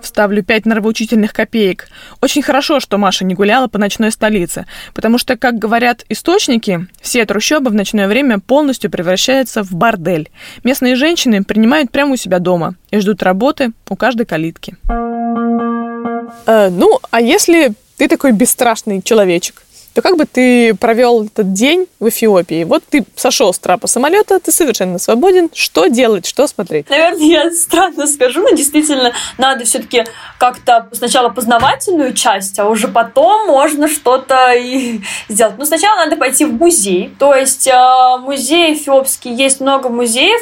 [0.00, 1.88] Вставлю пять нравоучительных копеек.
[2.20, 7.26] Очень хорошо, что Маша не гуляла по ночной столице, потому что, как говорят источники, все
[7.26, 10.30] трущобы в ночное время полностью превращаются в бордель.
[10.62, 14.76] Местные женщины принимают прямо у себя дома и ждут работы у каждой калитки.
[16.46, 21.86] Э, ну, а если ты такой бесстрашный человечек, то как бы ты провел этот день
[21.98, 22.64] в Эфиопии?
[22.64, 25.50] Вот ты сошел с трапа самолета, ты совершенно свободен.
[25.52, 26.88] Что делать, что смотреть?
[26.88, 30.04] Наверное, я странно скажу, но действительно надо все-таки
[30.38, 35.58] как-то сначала познавательную часть, а уже потом можно что-то и сделать.
[35.58, 37.14] Но сначала надо пойти в музей.
[37.18, 40.40] То есть э, музей эфиопский, есть много музеев.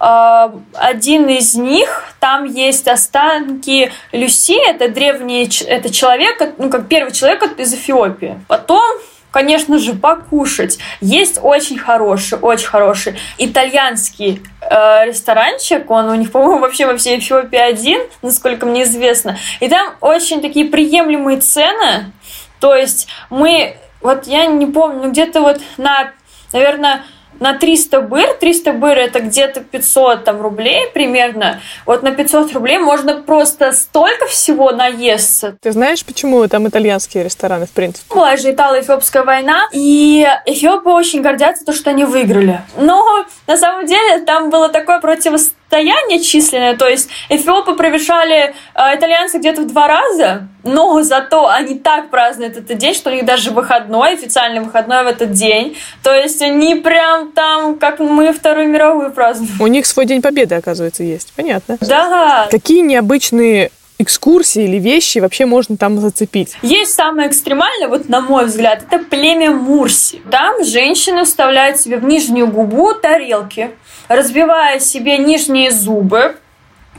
[0.00, 7.12] Э, один из них, там есть останки Люси, это древний, это человек, ну как первый
[7.12, 8.40] человек из Эфиопии.
[8.48, 8.97] Потом
[9.30, 10.78] конечно же, покушать.
[11.00, 15.90] Есть очень хороший, очень хороший итальянский э, ресторанчик.
[15.90, 19.38] Он у них, по-моему, вообще во всей Эфиопии один, насколько мне известно.
[19.60, 22.12] И там очень такие приемлемые цены.
[22.60, 26.12] То есть мы, вот я не помню, ну где-то вот на,
[26.52, 27.04] наверное,
[27.40, 32.78] на 300 быр, 300 быр это где-то 500 там, рублей примерно, вот на 500 рублей
[32.78, 35.56] можно просто столько всего наесться.
[35.60, 38.14] Ты знаешь, почему там итальянские рестораны, в принципе?
[38.14, 42.60] Была же Итало-Эфиопская война, и Эфиопы очень гордятся то, что они выиграли.
[42.76, 48.96] Но на самом деле там было такое противостояние состояние численное, то есть эфиопы превышали э,
[48.96, 53.26] итальянцы где-то в два раза, но зато они так празднуют этот день, что у них
[53.26, 55.76] даже выходной, официальный выходной в этот день.
[56.02, 59.60] То есть они прям там, как мы Вторую мировую празднуем.
[59.60, 61.32] У них свой День Победы, оказывается, есть.
[61.36, 61.76] Понятно.
[61.80, 62.48] Да.
[62.50, 66.56] Какие необычные экскурсии или вещи вообще можно там зацепить?
[66.62, 70.22] Есть самое экстремальное, вот на мой взгляд, это племя Мурси.
[70.30, 73.70] Там женщины вставляют себе в нижнюю губу тарелки,
[74.08, 76.36] разбивая себе нижние зубы,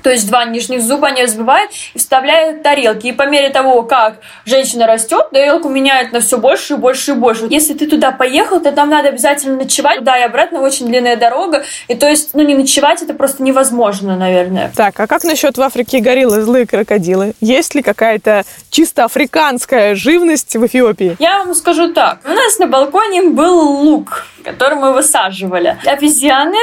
[0.03, 3.07] то есть два нижних зуба они разбивают и вставляют тарелки.
[3.07, 7.13] И по мере того, как женщина растет, тарелку меняют на все больше и больше и
[7.15, 7.47] больше.
[7.49, 10.03] Если ты туда поехал, то там надо обязательно ночевать.
[10.03, 11.63] Да, и обратно очень длинная дорога.
[11.87, 14.71] И то есть, ну, не ночевать это просто невозможно, наверное.
[14.75, 17.33] Так, а как насчет в Африке гориллы, злые крокодилы?
[17.41, 21.17] Есть ли какая-то чисто африканская живность в Эфиопии?
[21.19, 22.19] Я вам скажу так.
[22.25, 25.77] У нас на балконе был лук который мы высаживали.
[25.85, 26.57] Обезьяны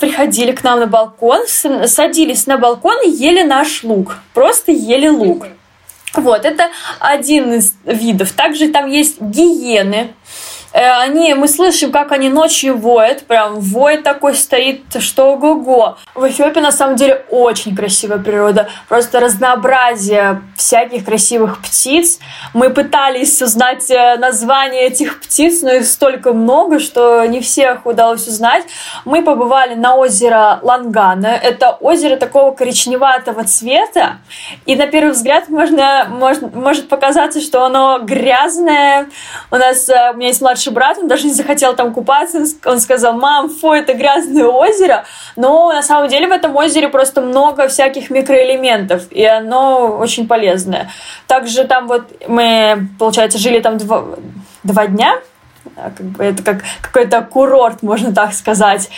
[0.00, 4.18] приходили к нам на балкон, садились на балкон и ели наш лук.
[4.34, 5.46] Просто ели лук.
[6.14, 8.32] Вот, это один из видов.
[8.32, 10.14] Также там есть гиены.
[10.72, 15.96] Э, они, мы слышим, как они ночью воют, прям вой такой стоит, что ого-го.
[16.14, 22.18] В Эфиопии на самом деле очень красивая природа, просто разнообразие всяких красивых птиц.
[22.52, 28.26] Мы пытались узнать э, название этих птиц, но их столько много, что не всех удалось
[28.26, 28.64] узнать.
[29.04, 31.28] Мы побывали на озеро Лангана.
[31.28, 34.18] Это озеро такого коричневатого цвета,
[34.66, 39.08] и на первый взгляд можно, можно, может показаться, что оно грязное.
[39.50, 42.44] У нас, э, у меня есть младший младший брат, он даже не захотел там купаться,
[42.64, 45.04] он сказал, мам, фу, это грязное озеро,
[45.36, 50.90] но на самом деле в этом озере просто много всяких микроэлементов, и оно очень полезное.
[51.26, 54.04] Также там вот мы, получается, жили там два,
[54.64, 55.20] два дня,
[55.74, 58.90] как бы это как какой-то курорт, можно так сказать.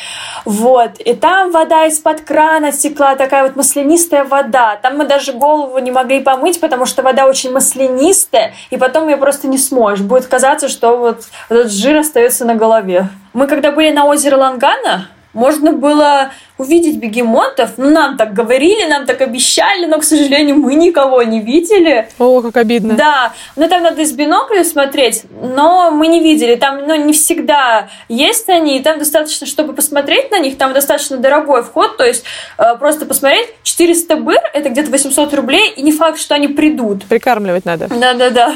[0.44, 0.98] Вот.
[0.98, 4.76] И там вода из-под крана текла, такая вот маслянистая вода.
[4.76, 9.16] Там мы даже голову не могли помыть, потому что вода очень маслянистая, и потом ее
[9.16, 10.04] просто не сможешь.
[10.04, 13.08] Будет казаться, что вот этот жир остается на голове.
[13.32, 17.70] Мы когда были на озере Лангана, можно было увидеть бегемотов.
[17.76, 22.08] Ну, нам так говорили, нам так обещали, но, к сожалению, мы никого не видели.
[22.18, 22.94] О, как обидно.
[22.94, 26.56] Да, но там надо из бинокля смотреть, но мы не видели.
[26.56, 31.16] Там ну, не всегда есть они, и там достаточно, чтобы посмотреть на них, там достаточно
[31.16, 32.24] дорогой вход, то есть
[32.58, 37.04] э, просто посмотреть, 400 быр, это где-то 800 рублей, и не факт, что они придут.
[37.04, 37.88] Прикармливать надо.
[37.88, 38.54] Да-да-да.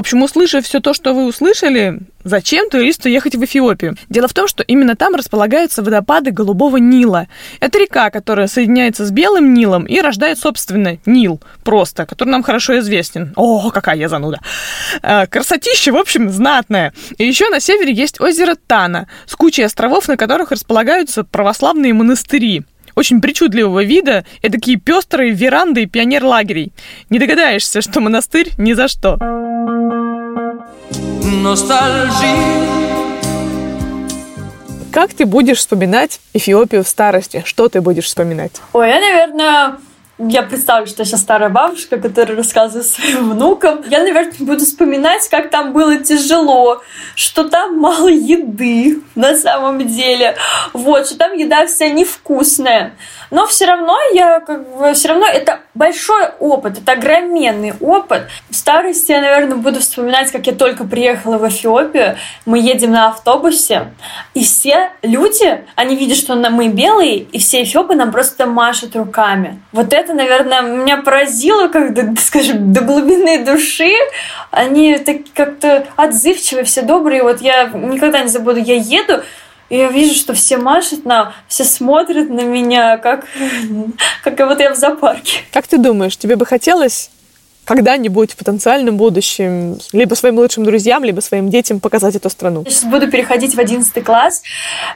[0.00, 3.98] Общем, услышав все то, что вы услышали, зачем туристу ехать в Эфиопию?
[4.08, 7.28] Дело в том, что именно там располагаются водопады Голубого Нила.
[7.60, 12.78] Это река, которая соединяется с Белым Нилом и рождает, собственно, Нил просто, который нам хорошо
[12.78, 13.34] известен.
[13.36, 14.40] О, какая я зануда.
[15.02, 16.94] Э, красотища, в общем, знатная.
[17.18, 22.64] И еще на севере есть озеро Тана с кучей островов, на которых располагаются православные монастыри
[22.94, 26.72] очень причудливого вида, это такие пестрые веранды пионер-лагерей.
[27.08, 29.18] Не догадаешься, что монастырь ни за что.
[34.92, 37.42] Как ты будешь вспоминать Эфиопию в старости?
[37.46, 38.60] Что ты будешь вспоминать?
[38.72, 39.76] Ой, я, наверное,
[40.28, 43.82] я представлю, что я сейчас старая бабушка, которая рассказывает своим внукам.
[43.88, 46.82] Я, наверное, буду вспоминать, как там было тяжело,
[47.14, 50.36] что там мало еды на самом деле.
[50.72, 52.94] Вот, что там еда вся невкусная.
[53.30, 58.22] Но все равно я как бы, все равно это большой опыт, это огроменный опыт.
[58.50, 62.16] В старости я, наверное, буду вспоминать, как я только приехала в Эфиопию.
[62.44, 63.92] Мы едем на автобусе,
[64.34, 69.60] и все люди, они видят, что мы белые, и все эфиопы нам просто машут руками.
[69.72, 73.92] Вот это, наверное, меня поразило, как, скажем, до глубины души.
[74.50, 77.22] Они так как-то отзывчивые, все добрые.
[77.22, 79.22] Вот я никогда не забуду, я еду,
[79.70, 83.24] и я вижу, что все машут нам, все смотрят на меня, как,
[84.24, 85.38] как будто я в зоопарке.
[85.52, 87.10] Как ты думаешь, тебе бы хотелось
[87.64, 92.64] когда-нибудь в потенциальном будущем либо своим лучшим друзьям, либо своим детям показать эту страну?
[92.64, 94.42] Я сейчас буду переходить в 11 класс,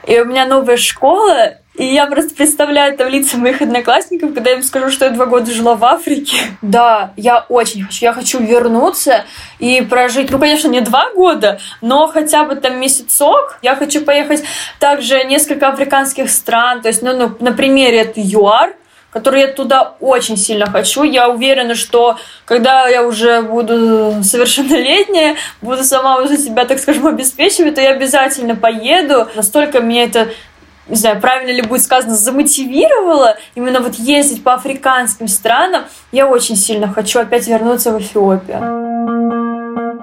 [0.05, 4.55] и у меня новая школа, и я просто представляю там лица моих одноклассников, когда я
[4.57, 6.37] им скажу, что я два года жила в Африке.
[6.61, 8.05] Да, я очень хочу.
[8.05, 9.25] Я хочу вернуться
[9.59, 13.59] и прожить, ну, конечно, не два года, но хотя бы там месяцок.
[13.61, 14.43] Я хочу поехать
[14.79, 16.81] также несколько африканских стран.
[16.81, 18.73] То есть, ну, ну на примере это ЮАР,
[19.11, 21.03] который я туда очень сильно хочу.
[21.03, 27.75] Я уверена, что когда я уже буду совершеннолетняя, буду сама уже себя, так скажем, обеспечивать,
[27.75, 29.27] то я обязательно поеду.
[29.35, 30.29] Настолько мне это
[30.87, 36.55] не знаю, правильно ли будет сказано, замотивировала именно вот ездить по африканским странам, я очень
[36.55, 39.14] сильно хочу опять вернуться в Эфиопию.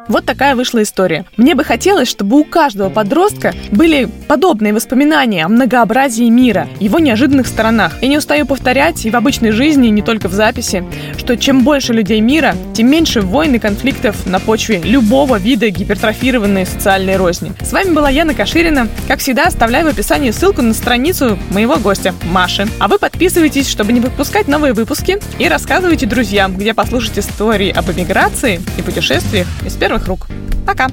[0.09, 1.25] Вот такая вышла история.
[1.37, 7.47] Мне бы хотелось, чтобы у каждого подростка были подобные воспоминания о многообразии мира, его неожиданных
[7.47, 8.03] сторонах.
[8.03, 10.85] Я не устаю повторять и в обычной жизни, и не только в записи,
[11.19, 16.67] что чем больше людей мира, тем меньше войн и конфликтов на почве любого вида гипертрофированной
[16.67, 17.53] социальной розни.
[17.61, 18.89] С вами была Яна Каширина.
[19.07, 22.67] Как всегда, оставляю в описании ссылку на страницу моего гостя Маши.
[22.79, 27.91] А вы подписывайтесь, чтобы не выпускать новые выпуски и рассказывайте друзьям, где послушать истории об
[27.91, 30.27] эмиграции и путешествиях из первых рук.
[30.67, 30.89] Пока!